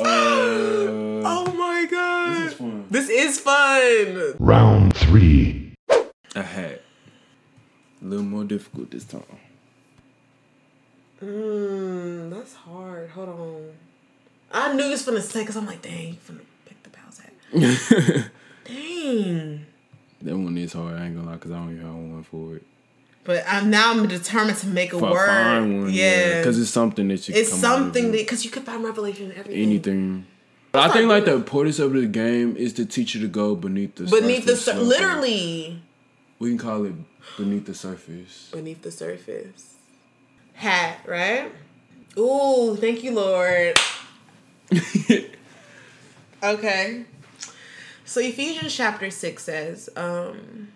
[0.00, 2.86] Uh, oh my god this is fun.
[2.88, 5.74] this is fun Round three.
[6.36, 6.82] A hat.
[8.00, 9.24] A little more difficult this time.
[11.20, 13.10] Mm, that's hard.
[13.10, 13.70] Hold on.
[14.52, 17.18] I knew you was finna say because I'm like, dang, you finna pick the pals
[17.18, 18.30] hat.
[18.64, 19.66] dang.
[20.22, 20.96] That one is hard.
[20.96, 22.62] I ain't gonna lie, cause I don't even have one for it.
[23.28, 25.60] But I'm now I'm determined to make a a word.
[25.60, 27.34] one, yeah, Because it's something that you.
[27.34, 29.62] it's come out of something that because you could find revelation in everything.
[29.62, 30.26] anything.
[30.72, 33.54] But I think like the importance of the game is to teach you to go
[33.54, 34.84] beneath the beneath the surface sur- of it.
[34.84, 35.82] literally
[36.38, 36.94] We can call it
[37.36, 38.48] beneath the surface.
[38.50, 39.74] beneath the surface.
[40.54, 41.52] Hat, right?
[42.16, 43.78] Ooh, thank you, Lord.
[46.42, 47.04] Okay.
[48.04, 50.68] So Ephesians chapter six says, um,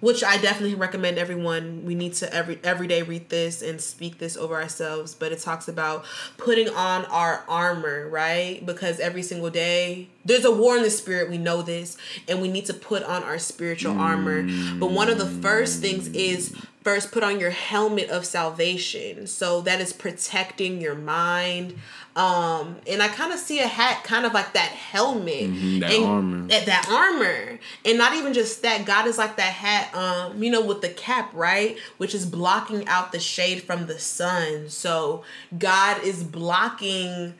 [0.00, 1.84] which I definitely recommend everyone.
[1.84, 5.14] We need to every every day read this and speak this over ourselves.
[5.14, 6.04] But it talks about
[6.36, 8.64] putting on our armor, right?
[8.64, 11.30] Because every single day there's a war in the spirit.
[11.30, 11.96] We know this,
[12.28, 14.42] and we need to put on our spiritual armor.
[14.78, 19.26] But one of the first things is first put on your helmet of salvation.
[19.26, 21.78] So that is protecting your mind.
[22.16, 25.50] Um, and I kind of see a hat kind of like that helmet.
[25.50, 26.46] Mhm, that and, armor.
[26.48, 27.58] That, that armor.
[27.84, 30.88] And not even just that, God is like that hat, um, you know, with the
[30.88, 31.78] cap, right?
[31.98, 34.70] Which is blocking out the shade from the sun.
[34.70, 35.22] So
[35.58, 37.34] God is blocking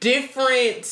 [0.00, 0.84] different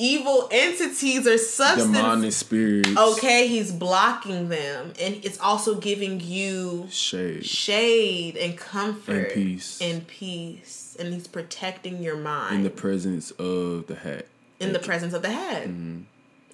[0.00, 2.96] evil entities or substances Demonic spirits.
[2.96, 4.92] okay he's blocking them.
[5.00, 7.44] And it's also giving you Shade.
[7.44, 9.80] shade and comfort And peace.
[9.80, 10.96] and peace.
[10.98, 12.56] And he's protecting your mind.
[12.56, 14.26] In the presence of the hat.
[14.58, 16.00] in the presence of the head mm-hmm.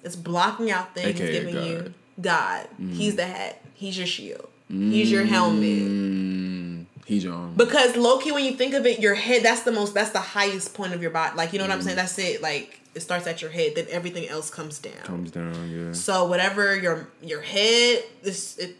[0.03, 1.67] it's blocking out things AKA giving God.
[1.67, 2.93] you god mm-hmm.
[2.93, 4.49] he's the head he's your shield.
[4.69, 5.63] He's your helmet.
[5.63, 6.83] Mm-hmm.
[7.05, 7.53] He's your armor.
[7.55, 10.73] because low-key when you think of it your head that's the most that's the highest
[10.73, 11.37] point of your body.
[11.37, 11.95] Like you know what i'm saying?
[11.95, 12.41] That's it.
[12.41, 15.93] Like it starts at your head then everything else comes down Comes down, yeah.
[15.93, 18.75] so whatever your your head this it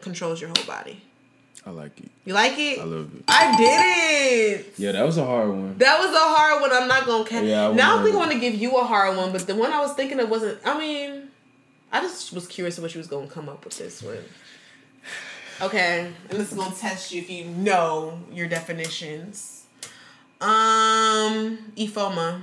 [0.00, 0.96] controls your whole body
[1.66, 2.10] I like it.
[2.24, 3.22] you like it I love it.
[3.28, 5.76] I did it Yeah, that was a hard one.
[5.78, 8.16] that was a hard one i'm not gonna ca- Yeah, I now i wouldn't think
[8.16, 10.18] i have want to give you a hard one but the one i was thinking
[10.20, 11.28] of wasn't i mean
[11.92, 14.24] i just was curious what you was gonna come up with this one
[15.60, 19.66] okay and this is gonna test you if you know your definitions
[20.40, 22.40] um ifeoma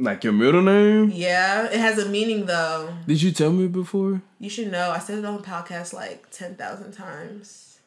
[0.00, 1.10] Like your middle name?
[1.12, 4.22] yeah it has a meaning though Did you tell me before?
[4.38, 4.90] You should know.
[4.92, 7.78] I said it on the podcast like ten thousand times.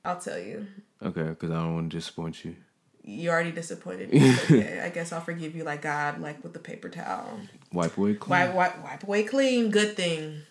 [0.08, 0.67] I'll tell you.
[1.01, 2.55] okay, because I don't want to disappoint you.
[3.03, 4.19] You already disappointed me.
[4.43, 4.79] Okay.
[4.84, 7.39] I guess I'll forgive you like God, like with the paper towel.
[7.73, 8.29] Wipe away clean.
[8.39, 9.69] Wipe, wipe, wipe away clean.
[9.71, 10.41] Good thing.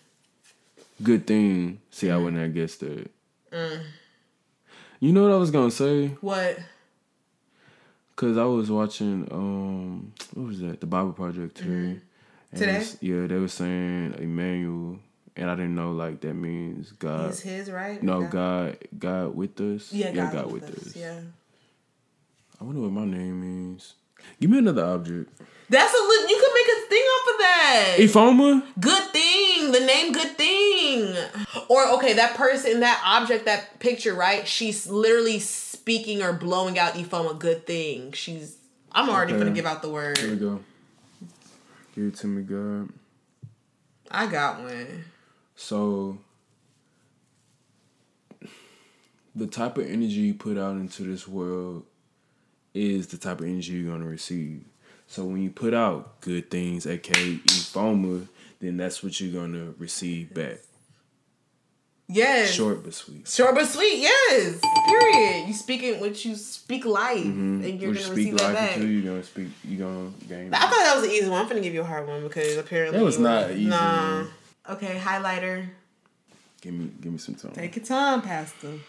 [1.01, 1.79] Good thing.
[1.91, 3.09] See, I wouldn't have guessed that.
[3.51, 6.07] You know what I was gonna say?
[6.21, 6.57] What?
[8.15, 10.79] Cause I was watching um what was that?
[10.79, 11.69] The Bible Project today.
[11.69, 12.57] Mm-hmm.
[12.57, 12.71] Today?
[12.71, 14.99] it's- Yeah, they were saying Emmanuel,
[15.35, 17.27] and I didn't know like that means God.
[17.31, 18.01] He's his, right?
[18.01, 18.27] No, Yeah.
[18.29, 19.91] God, God with us.
[19.91, 20.95] Yeah, God, with, us.
[20.95, 21.19] Yeah.
[22.59, 23.95] I wonder what my name means.
[24.39, 25.29] Give me another object.
[25.69, 27.95] That's a you could make a thing off of that.
[27.99, 28.63] Ifeoma.
[28.79, 29.71] good thing.
[29.71, 31.15] The name good thing.
[31.69, 34.47] Or okay, that person, that object, that picture, right?
[34.47, 38.11] She's literally speaking or blowing out Ifeoma good thing.
[38.13, 38.57] She's
[38.91, 39.43] I'm already Okay.
[39.43, 40.17] gonna give out the word.
[40.17, 40.63] Here we go.
[41.95, 42.89] Give it to me, God.
[44.11, 45.05] I got one.
[45.55, 46.19] So,
[49.35, 51.85] the type of energy you put out into this world
[52.73, 54.63] is the type of energy you're gonna receive.
[55.15, 58.27] So when you put out good things, aka ifeoma,
[58.59, 60.57] then that's what you're gonna receive back.
[62.09, 62.51] Yes.
[62.51, 63.25] Short but sweet.
[63.25, 64.59] Short but sweet, yes.
[64.89, 65.47] Period.
[65.47, 67.63] You speaking what you speak life mm-hmm.
[67.63, 68.75] and you're What gonna you receive speak that life back.
[68.75, 69.47] into, you're gonna speak.
[69.63, 70.53] You're gonna gain.
[70.53, 71.41] I thought that was an easy one.
[71.43, 73.69] I'm gonna give you a hard one because apparently That was you were- not easy,
[73.69, 73.77] Nah.
[74.23, 74.27] man.
[74.69, 75.69] Okay, highlighter.
[76.59, 77.53] Give me, give me some time.
[77.53, 78.79] Take your time, Pastor.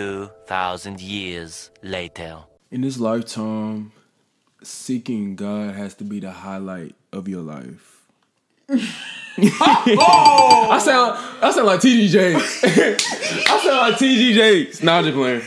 [0.00, 2.38] Two thousand years later.
[2.70, 3.92] In this lifetime,
[4.62, 8.00] seeking God has to be the highlight of your life.
[8.70, 12.64] I sound I sound like TD Jakes.
[12.64, 14.82] I sound like TD Jakes.
[14.82, 15.42] Nah, I'm just playing.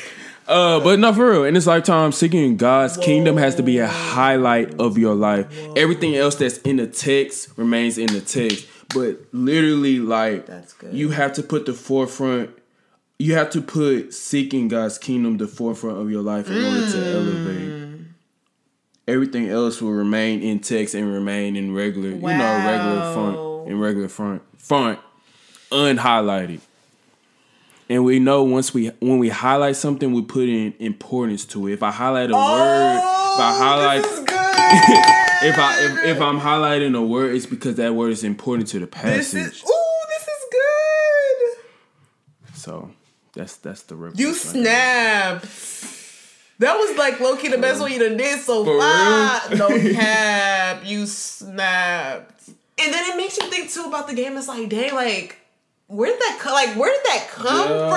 [0.48, 1.46] Uh, but not for real.
[1.46, 5.48] In this lifetime, seeking God's kingdom has to be a highlight of your life.
[5.76, 8.68] Everything else that's in the text remains in the text.
[8.94, 10.94] But literally, like That's good.
[10.94, 12.52] you have to put the forefront.
[13.20, 16.98] You have to put seeking God's kingdom the forefront of your life in order to
[16.98, 17.14] mm.
[17.14, 18.08] elevate.
[19.08, 23.70] Everything else will remain in text and remain in regular, you know, regular front font,
[23.70, 25.00] in regular front front
[25.72, 26.62] unhighlighted.
[27.90, 31.74] And we know once we when we highlight something, we put in importance to it.
[31.74, 34.30] If I highlight a word, if I oh, highlight, Oh, this good.
[35.50, 38.80] if I if, if I'm highlighting a word, it's because that word is important to
[38.80, 39.36] the this passage.
[39.36, 41.58] is ooh, this is good.
[42.56, 42.92] So
[43.34, 44.20] that's that's the reference.
[44.20, 45.44] You snap.
[46.60, 49.50] That was like low key the best one you done did so For far.
[49.50, 49.58] real?
[49.58, 50.84] No cap.
[50.86, 52.48] You snapped.
[52.48, 54.38] And then it makes you think too about the game.
[54.38, 55.38] It's like, dang, like,
[55.88, 57.90] where did that co- like where did that come Yeah.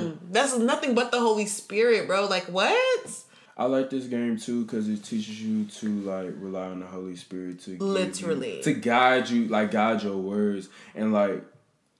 [0.00, 0.18] from?
[0.30, 2.26] That's nothing but the Holy Spirit, bro.
[2.26, 3.10] Like what?
[3.56, 7.14] I like this game too because it teaches you to like rely on the Holy
[7.16, 8.60] Spirit to give you- Literally.
[8.62, 11.44] to guide you, like guide your words, and like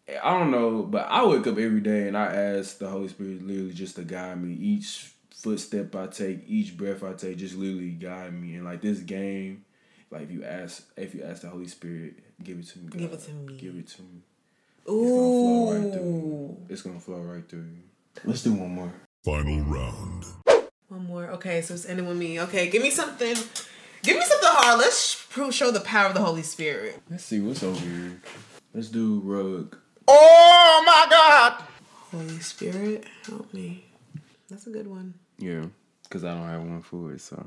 [0.08, 3.46] I don't know, but I wake up every day and I ask the Holy Spirit
[3.46, 4.54] literally just to guide me.
[4.54, 8.54] Each footstep I take, each breath I take, just literally guide me.
[8.56, 9.64] And like this game,
[10.10, 12.88] Like if you ask, if you ask the Holy Spirit, give it to me.
[12.90, 13.56] Give it to me.
[13.56, 14.22] Give it to me.
[14.86, 15.00] It's gonna
[15.40, 16.02] flow right through.
[16.02, 16.56] Ooh.
[16.68, 17.82] It's gonna flow right through you.
[18.24, 18.92] Let's do one more.
[19.24, 20.24] Final round.
[20.88, 21.26] One more.
[21.30, 22.38] Okay, so it's ending with me.
[22.42, 23.34] Okay, give me something.
[24.02, 24.78] Give me something hard.
[24.78, 27.00] Let's pro- show the power of the Holy Spirit.
[27.10, 28.20] Let's see what's over here.
[28.74, 29.78] Let's do rug.
[30.06, 31.62] Oh my God.
[32.10, 33.84] Holy Spirit, help me.
[34.48, 35.14] That's a good one.
[35.38, 35.64] Yeah,
[36.04, 37.20] because I don't have one for it.
[37.20, 37.46] So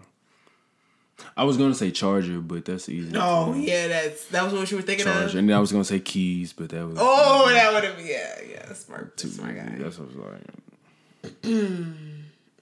[1.35, 3.13] I was gonna say charger, but that's easy.
[3.15, 5.35] Oh yeah, that's that was what you were thinking charger, of.
[5.35, 8.39] and then I was gonna say keys, but that was Oh, that would have yeah,
[8.49, 9.59] yeah, smart, too smart easy.
[9.65, 9.75] guy.
[9.77, 10.41] That's what I was
[11.23, 11.43] like.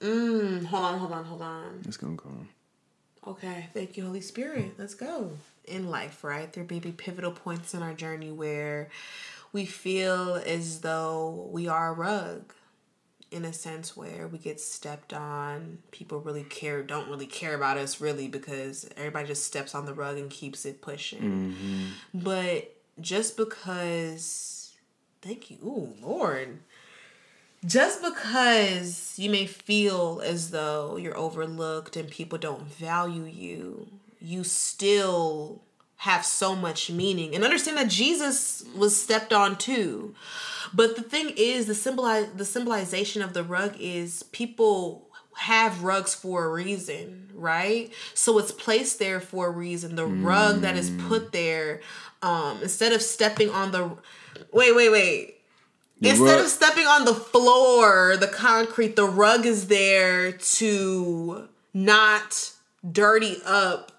[0.02, 1.80] Mm, hold on, hold on, hold on.
[1.88, 2.48] It's gonna come.
[3.26, 4.74] Okay, thank you, Holy Spirit.
[4.76, 5.30] Let's go.
[5.64, 6.52] In life, right?
[6.52, 8.90] There may be pivotal points in our journey where
[9.56, 12.52] we feel as though we are a rug
[13.30, 15.78] in a sense where we get stepped on.
[15.92, 19.94] People really care, don't really care about us really because everybody just steps on the
[19.94, 21.22] rug and keeps it pushing.
[21.22, 22.18] Mm-hmm.
[22.22, 24.74] But just because,
[25.22, 26.58] thank you, ooh, Lord
[27.64, 33.88] just because you may feel as though you're overlooked and people don't value you,
[34.20, 35.62] you still
[35.96, 37.34] have so much meaning.
[37.34, 40.14] And understand that Jesus was stepped on too.
[40.74, 46.14] But the thing is, the symbolize the symbolization of the rug is people have rugs
[46.14, 47.92] for a reason, right?
[48.14, 49.94] So it's placed there for a reason.
[49.96, 51.80] The rug that is put there,
[52.22, 53.96] um, instead of stepping on the
[54.52, 55.34] wait, wait, wait.
[56.02, 62.52] Instead rug- of stepping on the floor, the concrete, the rug is there to not
[62.90, 63.92] dirty up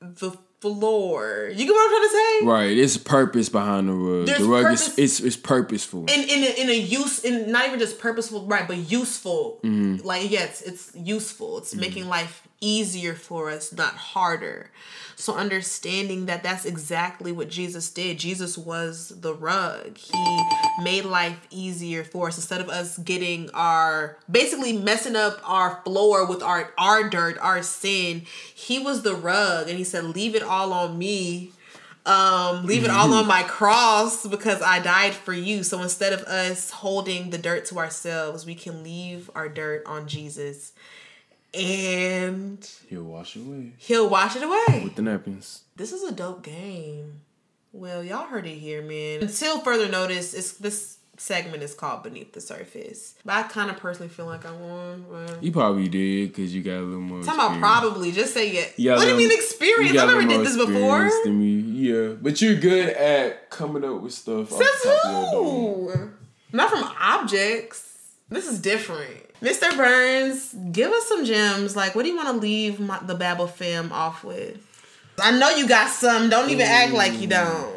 [0.00, 1.48] the floor.
[1.50, 2.46] You get what I'm trying to say?
[2.46, 4.26] Right, it's purpose behind the rug.
[4.26, 6.02] There's the rug purpose- is it's it's purposeful.
[6.06, 9.60] In in a, in a use in not even just purposeful, right, but useful.
[9.64, 10.06] Mm-hmm.
[10.06, 11.58] Like yeah, it's, it's useful.
[11.58, 14.70] It's making life easier for us, not harder.
[15.16, 18.18] So understanding that that's exactly what Jesus did.
[18.18, 19.96] Jesus was the rug.
[19.98, 20.40] He
[20.82, 26.26] made life easier for us instead of us getting our basically messing up our floor
[26.26, 28.22] with our our dirt, our sin.
[28.54, 31.52] He was the rug and he said, "Leave it all on me."
[32.06, 36.22] um leave it all on my cross because i died for you so instead of
[36.22, 40.72] us holding the dirt to ourselves we can leave our dirt on jesus
[41.54, 45.62] and He'll wash it away he'll wash it away with the napkins.
[45.76, 47.20] this is a dope game
[47.72, 52.32] well y'all heard it here man until further notice it's this segment is called beneath
[52.32, 56.28] the surface but i kind of personally feel like i won but You probably did
[56.32, 57.22] because you got a little more.
[57.22, 58.74] Talking about probably, just say it.
[58.78, 59.92] A what do you mean experience?
[59.94, 61.10] you I never did this before.
[61.24, 61.60] Than me.
[61.60, 64.52] Yeah, but you're good at coming up with stuff.
[64.52, 65.98] off Says top of your dome.
[65.98, 66.56] who?
[66.56, 67.86] Not from objects.
[68.28, 69.29] This is different.
[69.40, 69.74] Mr.
[69.76, 71.74] Burns, give us some gems.
[71.74, 74.58] Like, what do you want to leave my, the Babble fam off with?
[75.18, 76.28] I know you got some.
[76.30, 77.76] Don't even act like you don't.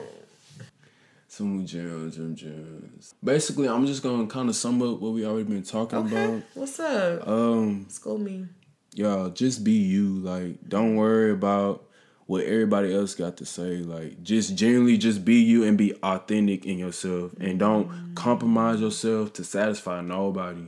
[1.27, 3.15] Some gems, some gems.
[3.23, 6.25] Basically, I'm just gonna kind of sum up what we already been talking Okay.
[6.25, 6.43] about.
[6.53, 7.27] What's up?
[7.27, 8.45] Um, School me.
[8.93, 10.19] y'all just be you.
[10.19, 11.85] Like, don't worry about
[12.27, 13.77] what everybody else got to say.
[13.77, 19.33] Like, just genuinely just be you and be authentic in yourself, and don't compromise yourself
[19.33, 20.65] to satisfy nobody.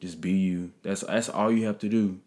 [0.00, 0.70] Just be you.
[0.82, 2.18] That's that's all you have to do,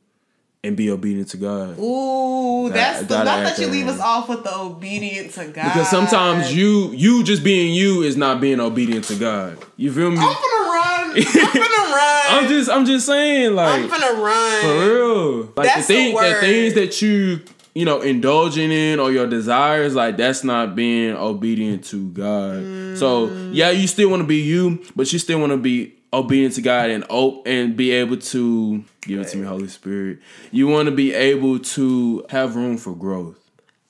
[0.63, 1.77] and be obedient to God.
[1.79, 5.63] Ooh, That- that's the not that you leave us off with the obedient to God.
[5.63, 9.57] Because sometimes you you just being you is not being obedient to God.
[9.77, 10.17] You feel me?
[10.19, 11.11] I'm gonna run.
[11.17, 12.21] I'm gonna run.
[12.29, 14.61] I'm just I'm just saying like I'm gonna run.
[14.61, 15.37] for real.
[15.55, 16.39] Like That's the the thing the word.
[16.41, 17.39] things that you
[17.73, 22.97] you know indulging in or your desires like that's not being obedient to God.
[22.97, 23.51] So Mm.
[23.53, 26.61] yeah, you still want to be you, but you still want to be obedient to
[26.61, 30.19] God and op- and be able to give it to me, Holy Spirit.
[30.51, 33.37] You want to be able to have room for growth.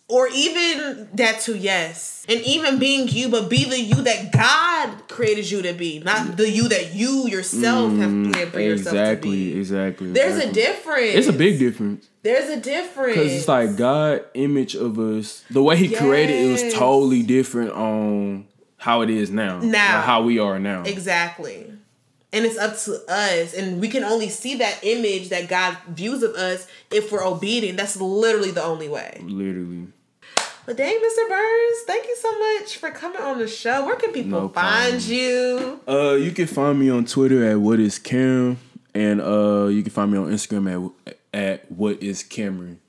[0.08, 5.08] or even that too yes and even being you but be the you that god
[5.08, 8.94] created you to be not the you that you yourself have mm, planned for yourself
[8.94, 10.12] exactly, to be exactly.
[10.12, 12.10] there's a difference It's a big difference.
[12.24, 16.52] there's a difference Because it's like God image of us, the way He created it
[16.52, 18.48] was totally different on
[18.78, 19.60] how it is now.
[19.62, 19.96] Now.
[19.96, 20.84] Like how we are now.
[20.84, 21.71] exactly
[22.34, 23.54] and it's up to us.
[23.54, 27.78] And we can only see that image that god views of us if we're obedient.
[27.78, 29.20] That's literally the only way.
[29.24, 29.88] Literally.
[30.66, 33.86] but dang mr burns thank you so much for coming on the show.
[33.86, 35.80] Where can people No find you?
[35.88, 38.58] Uh, you can find me on Twitter at what is Cam,
[38.94, 42.80] and uh, you can find me on Instagram at at what is Cameron.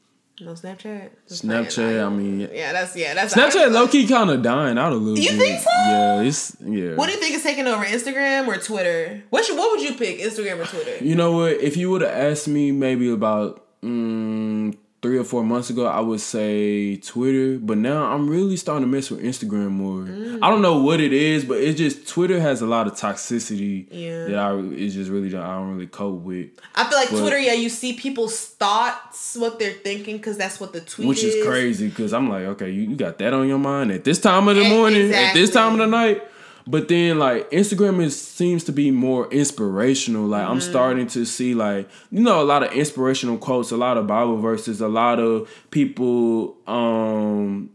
[0.45, 2.01] No snapchat Just Snapchat, playing.
[2.01, 5.19] I mean, yeah that's yeah that's Snapchat low key kind of dying out a little
[5.19, 5.39] You bit.
[5.39, 5.71] think so?
[5.73, 6.95] Yeah, it's yeah.
[6.97, 9.23] What do you think is taking over, Instagram or Twitter?
[9.31, 11.05] What should, what would you pick, Instagram or Twitter?
[11.05, 11.53] You know what?
[11.53, 15.99] If you would have asked me maybe about mm, three or four months ago, I
[15.99, 20.03] would say Twitter, but now I'm really starting to mess with Instagram more.
[20.41, 23.89] I don't know what it is, but it's just Twitter has a lot of toxicity
[23.91, 24.27] Yeah.
[24.27, 27.39] that I it's just really I don't really cope with, I feel like But- Twitter,
[27.39, 31.45] yeah, you see people's thoughts, what they're thinking, because that's what the tweet which is
[31.45, 34.47] crazy because I'm like, okay, you, you got that on your mind at this time
[34.47, 36.23] of the morning, at this time of the night.
[36.67, 40.27] But then like Instagram is seems to be more inspirational.
[40.27, 40.71] Like I'm Mm-hmm.
[40.71, 44.39] starting to see like you know a lot of inspirational quotes, a lot of Bible
[44.39, 47.71] verses, a lot of people um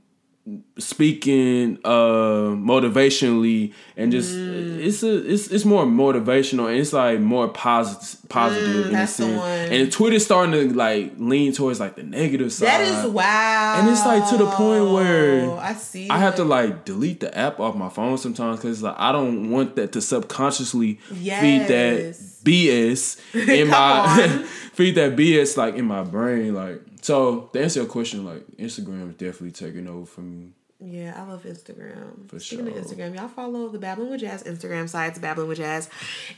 [0.78, 4.80] speaking uh motivationally and just Mm.
[4.80, 8.91] it's a it's it's more motivational and it's like more positive positive in a Mm,
[8.93, 9.38] that's the sense.
[9.38, 9.50] one.
[9.50, 12.68] And Twitter's starting to like lean towards like the negative side.
[12.68, 13.76] That is wow.
[13.80, 16.10] And it's like to the point where I see.
[16.10, 19.50] I have to like delete the app off my phone sometimes because like I don't
[19.52, 23.18] want that to subconsciously feed that BS
[23.60, 26.54] in my feed that BS like in my brain.
[26.54, 30.49] Like so to answer your question, like Instagram is definitely taking over for me.
[30.82, 32.30] Yeah, I love Instagram.
[32.30, 32.78] For Speaking sure.
[32.78, 35.89] of Instagram, y'all follow the Babbling with Jazz Instagram sites, Babbling with Jazz.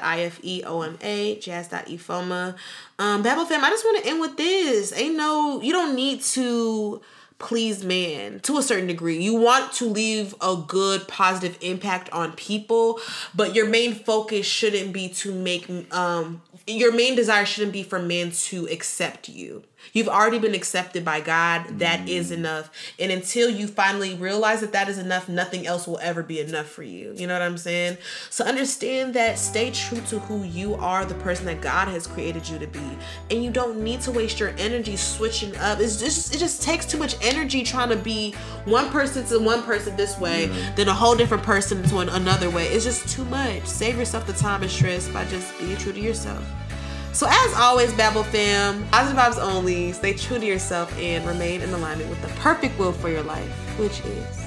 [1.40, 2.56] jas.ifeoma.
[2.98, 4.94] Um, Babble fam, I just want to end with this.
[4.96, 7.02] Ain't no, you don't need to
[7.40, 9.20] please man to a certain degree.
[9.20, 13.00] You want to leave a good positive impact on people,
[13.34, 17.98] but your main focus shouldn't be to make um your main desire shouldn't be for
[17.98, 19.64] men to accept you.
[19.92, 21.78] You've already been accepted by God.
[21.78, 22.08] That mm.
[22.08, 22.70] is enough.
[22.98, 26.66] And until you finally realize that that is enough, nothing else will ever be enough
[26.66, 27.12] for you.
[27.16, 27.98] You know what I'm saying?
[28.30, 32.48] So understand that stay true to who you are, the person that God has created
[32.48, 32.82] you to be.
[33.30, 35.80] And you don't need to waste your energy switching up.
[35.80, 38.32] It's just it just takes too much energy trying to be
[38.64, 42.66] one person to one person this way, then a whole different person to another way.
[42.68, 43.64] It's just too much.
[43.64, 46.44] Save yourself the time and stress by just being true to yourself.
[47.20, 49.92] So as always, Babble fam, positive vibes only.
[49.92, 53.46] Stay true to yourself and remain in alignment with the perfect will for your life,
[53.78, 54.39] which is